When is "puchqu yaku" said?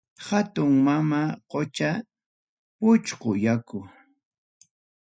2.79-3.79